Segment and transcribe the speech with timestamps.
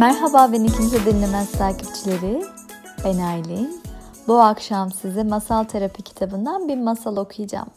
[0.00, 2.42] Merhaba beni kimse dinlemez takipçileri.
[3.04, 3.82] Ben Aylin.
[4.28, 7.68] Bu akşam size Masal Terapi kitabından bir masal okuyacağım.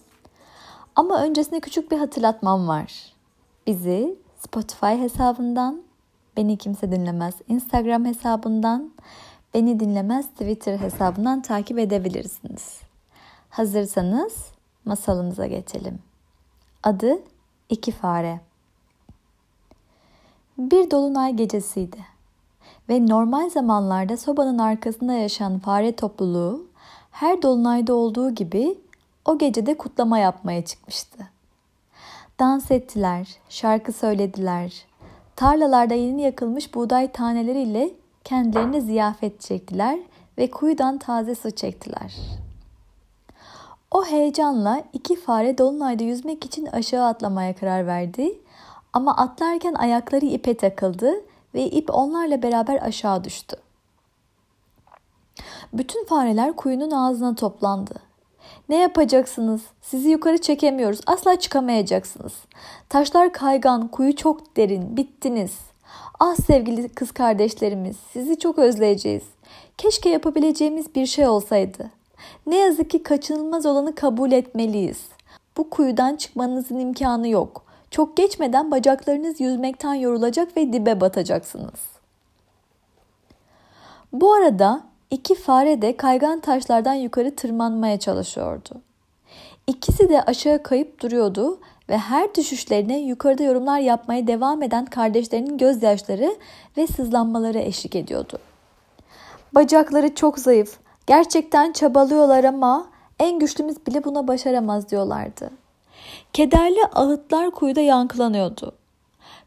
[0.96, 3.14] Ama öncesinde küçük bir hatırlatmam var.
[3.68, 5.84] Bizi Spotify hesabından,
[6.38, 8.94] Beni Kimse Dinlemez Instagram hesabından,
[9.54, 12.82] Beni Dinlemez Twitter hesabından takip edebilirsiniz.
[13.50, 14.34] Hazırsanız
[14.86, 16.00] masalımıza geçelim.
[16.84, 17.20] Adı
[17.70, 18.40] İki Fare.
[20.58, 22.13] Bir dolunay gecesiydi
[22.90, 26.66] ve normal zamanlarda sobanın arkasında yaşayan fare topluluğu
[27.12, 28.78] her dolunayda olduğu gibi
[29.26, 31.18] o gecede kutlama yapmaya çıkmıştı.
[32.40, 34.86] Dans ettiler, şarkı söylediler,
[35.36, 37.90] tarlalarda yeni yakılmış buğday taneleriyle
[38.24, 40.00] kendilerine ziyafet çektiler
[40.38, 42.16] ve kuyudan taze su çektiler.
[43.92, 48.34] O heyecanla iki fare dolunayda yüzmek için aşağı atlamaya karar verdi
[48.94, 51.14] ama atlarken ayakları ipe takıldı
[51.54, 53.56] ve ip onlarla beraber aşağı düştü.
[55.74, 57.94] Bütün fareler kuyunun ağzına toplandı.
[58.70, 59.62] Ne yapacaksınız?
[59.82, 61.00] Sizi yukarı çekemiyoruz.
[61.08, 62.34] Asla çıkamayacaksınız.
[62.90, 64.98] Taşlar kaygan, kuyu çok derin.
[64.98, 65.52] Bittiniz.
[66.20, 69.24] Ah sevgili kız kardeşlerimiz, sizi çok özleyeceğiz.
[69.78, 71.90] Keşke yapabileceğimiz bir şey olsaydı.
[72.48, 75.02] Ne yazık ki kaçınılmaz olanı kabul etmeliyiz.
[75.58, 77.66] Bu kuyudan çıkmanızın imkanı yok.
[77.94, 81.80] Çok geçmeden bacaklarınız yüzmekten yorulacak ve dibe batacaksınız.
[84.14, 88.82] Bu arada iki fare de kaygan taşlardan yukarı tırmanmaya çalışıyordu.
[89.68, 96.36] İkisi de aşağı kayıp duruyordu ve her düşüşlerine yukarıda yorumlar yapmaya devam eden kardeşlerinin gözyaşları
[96.78, 98.38] ve sızlanmaları eşlik ediyordu.
[99.56, 102.88] Bacakları çok zayıf, gerçekten çabalıyorlar ama
[103.20, 105.63] en güçlümüz bile buna başaramaz diyorlardı.
[106.34, 108.72] Kederli ağıtlar kuyuda yankılanıyordu.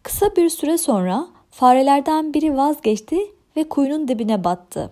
[0.02, 3.18] Kısa bir süre sonra farelerden biri vazgeçti
[3.56, 4.90] ve kuyunun dibine battı.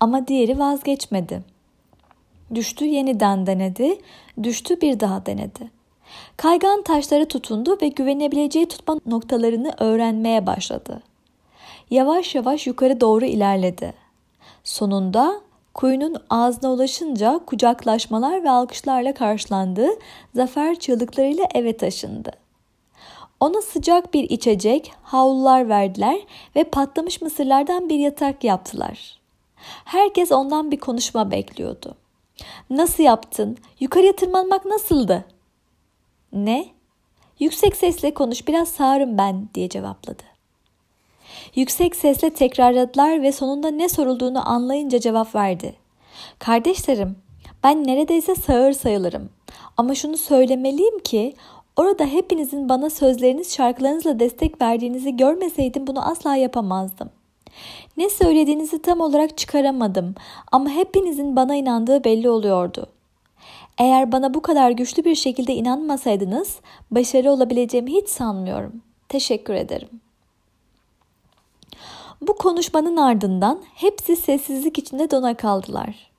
[0.00, 1.42] Ama diğeri vazgeçmedi.
[2.54, 3.98] Düştü yeniden denedi,
[4.42, 5.70] düştü bir daha denedi.
[6.36, 11.02] Kaygan taşları tutundu ve güvenebileceği tutma noktalarını öğrenmeye başladı.
[11.90, 13.94] Yavaş yavaş yukarı doğru ilerledi.
[14.64, 15.40] Sonunda
[15.78, 19.88] Kuyunun ağzına ulaşınca kucaklaşmalar ve alkışlarla karşılandı,
[20.34, 22.30] zafer çığlıklarıyla eve taşındı.
[23.40, 26.20] Ona sıcak bir içecek, havlular verdiler
[26.56, 29.18] ve patlamış mısırlardan bir yatak yaptılar.
[29.84, 31.94] Herkes ondan bir konuşma bekliyordu.
[32.70, 33.58] Nasıl yaptın?
[33.80, 35.24] Yukarıya tırmanmak nasıldı?
[36.32, 36.68] Ne?
[37.40, 40.27] Yüksek sesle konuş biraz sağırım ben diye cevapladı.
[41.54, 45.74] Yüksek sesle tekrarladılar ve sonunda ne sorulduğunu anlayınca cevap verdi.
[46.38, 47.16] Kardeşlerim,
[47.64, 49.30] ben neredeyse sağır sayılırım.
[49.76, 51.34] Ama şunu söylemeliyim ki
[51.76, 57.10] orada hepinizin bana sözleriniz şarkılarınızla destek verdiğinizi görmeseydim bunu asla yapamazdım.
[57.96, 60.14] Ne söylediğinizi tam olarak çıkaramadım
[60.52, 62.86] ama hepinizin bana inandığı belli oluyordu.
[63.78, 66.60] Eğer bana bu kadar güçlü bir şekilde inanmasaydınız
[66.90, 68.82] başarılı olabileceğimi hiç sanmıyorum.
[69.08, 69.88] Teşekkür ederim.
[72.20, 76.10] Bu konuşmanın ardından hepsi sessizlik içinde dona kaldılar.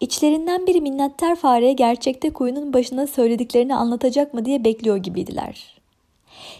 [0.00, 5.80] İçlerinden biri minnettar fareye gerçekte kuyunun başına söylediklerini anlatacak mı diye bekliyor gibiydiler.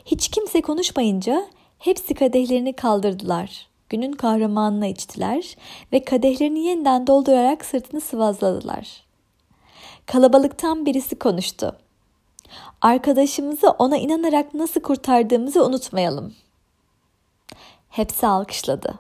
[0.04, 1.46] Hiç kimse konuşmayınca
[1.78, 3.66] hepsi kadehlerini kaldırdılar.
[3.88, 5.56] Günün kahramanına içtiler
[5.92, 9.04] ve kadehlerini yeniden doldurarak sırtını sıvazladılar.
[10.06, 11.76] Kalabalıktan birisi konuştu.
[12.80, 16.45] Arkadaşımızı ona inanarak nasıl kurtardığımızı unutmayalım.''
[17.96, 18.98] Hepsi alkışladı.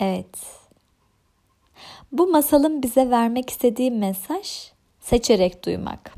[0.00, 0.38] Evet.
[2.12, 4.70] Bu masalın bize vermek istediği mesaj
[5.00, 6.14] seçerek duymak.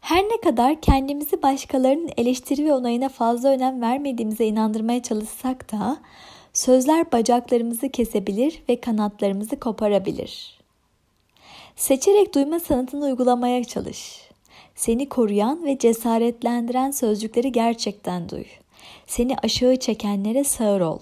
[0.00, 5.96] Her ne kadar kendimizi başkalarının eleştiri ve onayına fazla önem vermediğimize inandırmaya çalışsak da
[6.52, 10.60] sözler bacaklarımızı kesebilir ve kanatlarımızı koparabilir.
[11.76, 14.28] Seçerek duyma sanatını uygulamaya çalış.
[14.74, 18.44] Seni koruyan ve cesaretlendiren sözcükleri gerçekten duy.
[19.06, 20.98] Seni aşağı çekenlere sağır ol.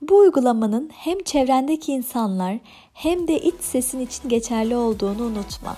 [0.00, 2.58] Bu uygulamanın hem çevrendeki insanlar
[2.92, 5.76] hem de iç sesin için geçerli olduğunu unutma.